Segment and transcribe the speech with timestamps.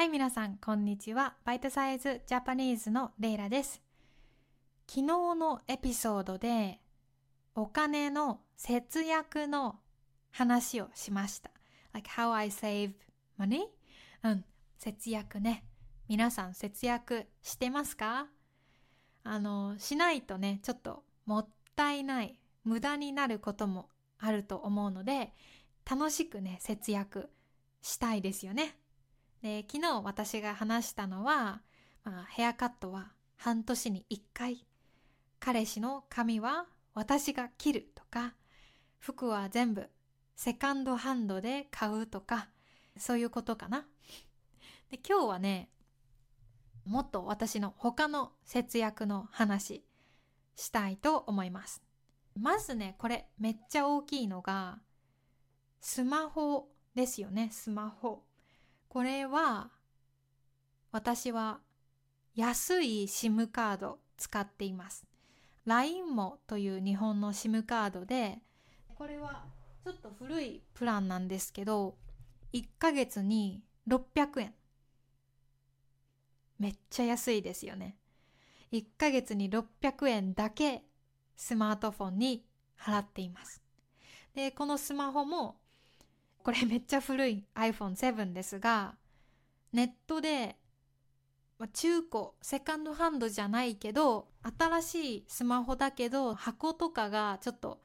[0.00, 1.34] はい、皆さん、こんにちは。
[1.44, 3.82] バイトサイズジャパニーズのレイラです。
[4.88, 5.02] 昨日
[5.34, 6.80] のエピソードで、
[7.54, 9.78] お金の節約の
[10.30, 11.50] 話をしました。
[11.92, 12.94] like how I save
[13.38, 13.64] money?
[14.22, 14.44] うん、
[14.78, 15.66] 節約ね。
[16.08, 18.26] 皆さん節約してますか？
[19.22, 25.34] あの、しないとね、ちょっともったいない、無駄になることもあると思うので、
[25.84, 27.28] 楽しくね、節約
[27.82, 28.78] したいですよね。
[29.42, 31.62] で、昨日私が話したのは、
[32.04, 34.66] まあ、ヘアカットは半年に1回、
[35.38, 38.34] 彼氏の髪は私が切るとか、
[38.98, 39.88] 服は全部
[40.36, 42.48] セカンドハンドで買うとか、
[42.96, 43.86] そういうことかな。
[44.90, 45.70] で、今日はね、
[46.84, 49.84] もっと私の他の節約の話
[50.56, 51.82] したいと思います。
[52.38, 54.80] まずね、これめっちゃ大きいのが、
[55.80, 58.24] スマホですよね、スマホ。
[58.90, 59.70] これは、
[60.90, 61.60] 私は
[62.34, 65.06] 安い SIM カード使っています。
[65.64, 68.40] LINE もという日本の SIM カードで、
[68.96, 69.44] これは
[69.84, 71.94] ちょっと古いプランなんですけど、
[72.52, 74.54] 1ヶ月に600円。
[76.58, 77.96] めっちゃ安いですよね。
[78.72, 80.82] 1ヶ月に600円だけ
[81.36, 82.44] スマートフォンに
[82.76, 83.62] 払っています。
[84.34, 85.60] で、このスマホも、
[86.42, 88.96] これめっちゃ古い iPhone7 ですが、
[89.72, 90.56] ネットで、
[91.58, 97.80] ま、中古、セカンドハンドじゃないけど、新しいスマホだけど、箱とかがちょっと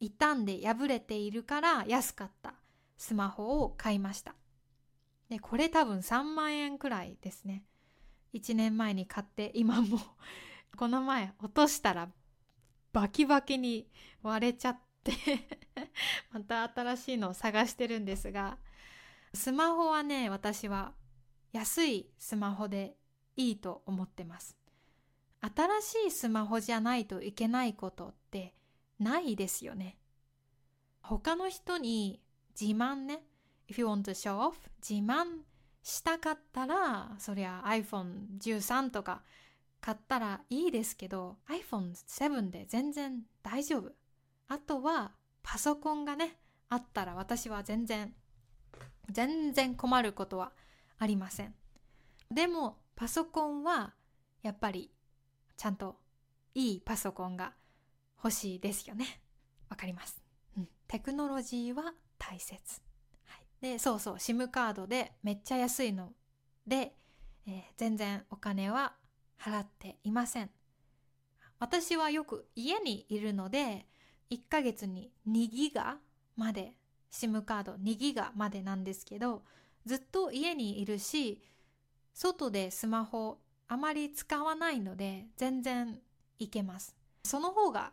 [0.00, 2.54] 傷んで破れているから安かった
[2.96, 4.34] スマホを買いました。
[5.28, 7.64] で、これ多分3万円くらいですね。
[8.32, 9.98] 1年前に買って、今も
[10.76, 12.08] この前落としたら
[12.92, 13.88] バキバキに
[14.22, 15.12] 割れちゃって
[16.30, 18.58] また新しいのを探してるんですが、
[19.32, 20.94] スマホはね、私は
[21.52, 22.96] 安いスマホで
[23.36, 24.56] いいと思ってます。
[25.40, 28.54] 新しいスマホじゃないといけないことって
[28.98, 29.98] ないですよね。
[31.02, 32.22] 他の人に
[32.58, 33.24] 自慢ね、
[33.68, 35.42] if you want to show off 自慢
[35.82, 39.22] したかったら、そりゃ iPhone13 とか
[39.80, 43.92] 買ったらいいですけど、iPhone7 で全然大丈夫。
[44.48, 45.12] あとは
[45.44, 46.36] パソコンがね、
[46.68, 48.12] あったら私は全然、
[49.12, 50.52] 全然困ることは
[50.98, 51.54] ありません。
[52.32, 53.94] でもパソコンは
[54.42, 54.90] やっぱり
[55.56, 56.00] ちゃんと
[56.54, 57.52] いいパソコンが
[58.16, 59.20] 欲しいですよね。
[59.68, 60.20] わかります。
[60.56, 60.68] うん。
[60.88, 62.80] テクノロジーは大切。
[63.26, 63.46] はい。
[63.60, 66.12] で、そうそう、SIM カードでめっちゃ安いの
[66.66, 66.96] で、
[67.46, 68.94] えー全然お金は
[69.38, 70.50] 払っていません。
[71.58, 73.86] 私はよく家にいるので、
[74.30, 75.98] 1ヶ月に2ギガ
[76.36, 76.74] まで、
[77.12, 79.42] SIM カード2ギガまでなんですけど、
[79.86, 81.42] ずっと家にいるし、
[82.12, 85.98] 外でスマホあまり使わないので、全然
[86.38, 86.96] いけます。
[87.24, 87.92] その方が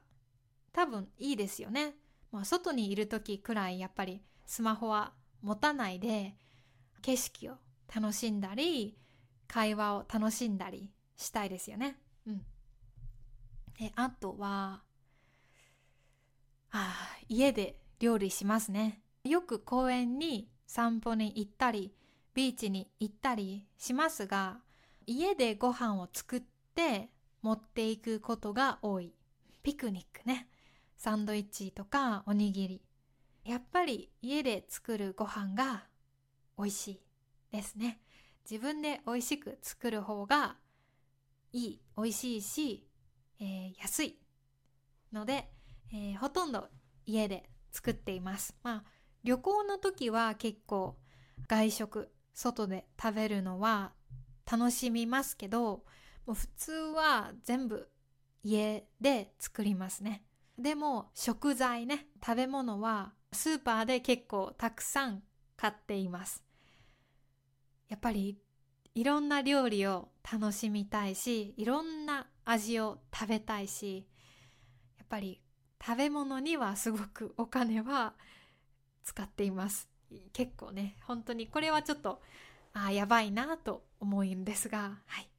[0.73, 1.95] 多分いいですよね。
[2.31, 6.35] まあ、外にいる時くらいやっぱりスマホは持たないで
[7.01, 7.53] 景色を
[7.93, 8.97] 楽しんだり
[9.47, 11.97] 会話を楽しんだりしたいですよね。
[12.25, 12.37] うん。
[13.77, 14.81] で、あとは、
[16.71, 19.01] あ、家で料理しますね。
[19.23, 21.93] よく公園に散歩に行ったり、
[22.33, 24.59] ビーチに行ったりしますが、
[25.05, 26.41] 家でご飯を作っ
[26.73, 27.09] て
[27.41, 29.13] 持っていくことが多い。
[29.63, 30.47] ピクニックね。
[30.95, 32.81] サンドイッチとかおにぎり。
[33.43, 35.85] やっぱり家で作るご飯が
[36.57, 37.01] 美味しい
[37.51, 37.99] ですね。
[38.49, 40.55] 自分で美味しく作る方が
[41.51, 42.87] いい、美味しいし、
[43.39, 44.17] えー安い
[45.11, 45.49] ので、
[45.93, 46.67] えーほとんど
[47.05, 48.55] 家で作っています。
[48.63, 48.83] まあ
[49.23, 50.97] 旅行の時は結構
[51.47, 53.93] 外食、外で食べるのは
[54.49, 55.83] 楽しみますけど、
[56.25, 57.89] もう普通は全部
[58.43, 60.23] 家で作りますね。
[60.57, 65.23] でも食材ね、食べ物はスーパーで結構たくさん
[65.55, 66.43] 買っています。
[67.89, 68.37] やっぱり
[68.95, 74.07] いろんな料理を楽しみたいし、いろんな味を食べたいし、
[74.97, 75.41] やっぱり
[75.83, 78.13] 食べ物にはすごくお金は
[79.03, 79.89] 使っています。
[80.33, 82.21] 結構ね、本当にこれはちょっと、
[82.73, 85.29] あやばいなと思うんですが、はい。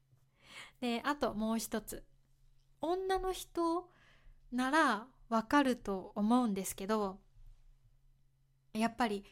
[0.81, 2.03] で、あともう一つ。
[2.81, 3.87] 女の人
[4.51, 7.19] ならわかると思うんですけど、
[8.73, 9.23] やっぱり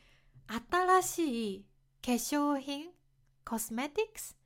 [0.70, 1.66] 新しい
[2.04, 2.86] 化粧品、
[3.44, 4.38] コスメティックス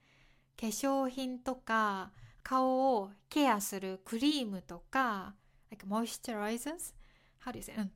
[0.60, 2.12] 化粧品とか
[2.44, 5.36] 顔をケアするクリームとか、
[5.76, 6.94] like moisturizers?
[7.44, 7.74] How do you say?
[7.78, 7.92] うん。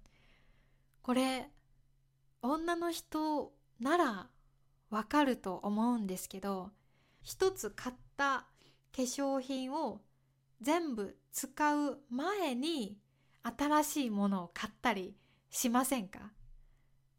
[1.02, 1.50] これ、
[2.42, 4.28] 女の人なら
[4.90, 6.72] わかると思うんですけど
[7.22, 8.46] 一つ買った
[8.96, 10.02] 化粧品を
[10.62, 12.98] 全部使う前に
[13.44, 15.16] 新しいものを買ったり
[15.50, 16.32] しませんか？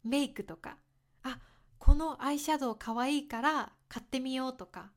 [0.03, 0.77] メイクとか
[1.23, 1.39] あ
[1.77, 4.91] このアイシャドウかわいいから買ってみようとか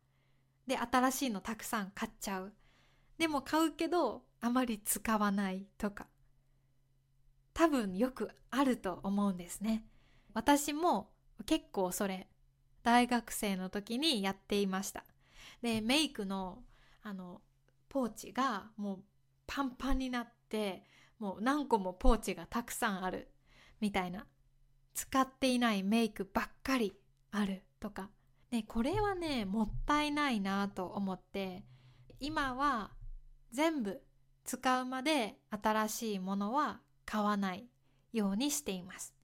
[0.66, 2.52] で新しいのたくさん買っちゃう
[3.18, 6.06] でも買うけどあまり使わないとか。
[7.54, 9.86] 多分よくあると思うんですね。
[10.34, 11.08] 私も
[11.46, 12.28] 結構それ
[12.82, 15.06] 大学生の時にやっていました。
[15.62, 16.58] でメイクの
[17.02, 17.40] あの
[17.88, 18.98] ポーチがもう
[19.46, 20.84] パンパンになって
[21.18, 23.30] もう何個もポーチがたくさんある。
[23.80, 24.26] みたいな。
[24.92, 26.94] 使っていないメイクばっかり
[27.30, 28.10] あるとか、
[28.50, 31.64] ね、これはねもったいないなと思って。
[32.20, 32.90] 今は
[33.50, 34.02] 全部
[34.44, 37.66] 使うまで新しいものは買わない
[38.12, 39.14] ようにしています。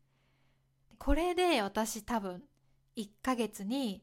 [0.98, 2.42] これで私多分
[2.96, 4.02] 1ヶ月に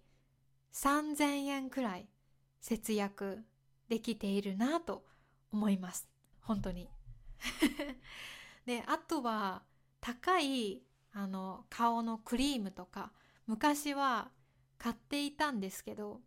[0.73, 2.07] 3000円くらい
[2.61, 3.43] 節約
[3.89, 5.05] できているなと
[5.51, 6.07] 思います。
[6.41, 6.89] 本当に。
[8.65, 9.63] であとは
[10.01, 10.83] 高い
[11.13, 13.11] あの顔のクリームとか
[13.47, 14.31] 昔は
[14.77, 16.21] 買っていたんですけど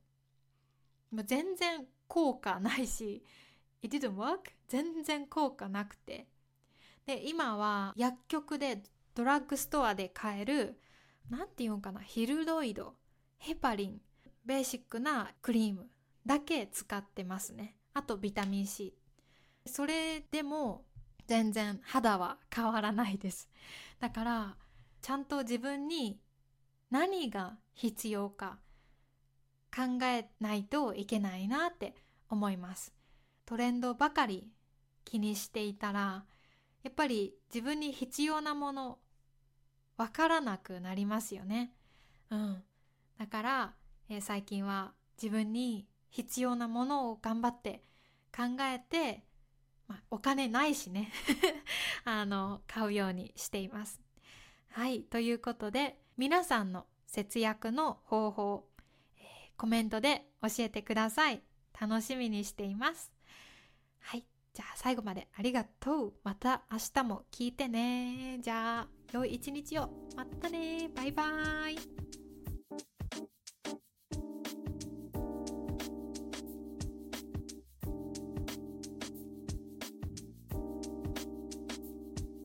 [1.13, 3.23] 全然効果ないし
[3.83, 4.53] It didn't work.
[4.69, 6.27] 全然効果なくて。
[7.07, 8.83] で今は薬局で
[9.15, 10.79] ドラッグストアで買える
[11.29, 12.95] 何て言うんかなヒルロイド
[13.39, 14.01] ヘパリン
[14.45, 15.89] ベーシックなクリーム
[16.27, 17.77] だけ使ってますね。
[17.95, 18.95] あとビタミン C
[19.67, 20.85] それでも
[21.27, 23.49] 全然肌は変わらないです。
[23.99, 24.57] だから
[25.03, 26.21] ちゃんと自分に
[26.91, 28.59] 何が必要か
[29.75, 31.95] 考えないといけないなって
[32.29, 32.93] 思います。
[33.51, 34.47] トレンドばかり
[35.05, 36.25] 気にしていたら
[36.85, 38.99] やっぱり自分に必要なもの
[39.97, 41.73] わからなくなりますよね。
[42.31, 42.63] うん。
[43.19, 43.75] だから、
[44.09, 47.83] えー、最近は自分に必要なものを頑張って
[48.33, 48.43] 考
[48.73, 49.25] えて、
[49.89, 51.11] まあ、お金ないしね。
[52.07, 54.01] あの買うようにしています。
[54.69, 58.69] はい、ということで皆さんの節約の方法、
[59.17, 61.43] えー、コメントで教えてください。
[61.81, 63.20] 楽しみにしています。
[64.01, 64.25] はい、
[64.55, 66.13] じゃあ最後までありがとう。
[66.25, 68.39] また明日も聞いてね。
[68.41, 69.91] じゃあ良い一日を。
[70.17, 70.91] またね。
[70.95, 72.30] バイバーイ。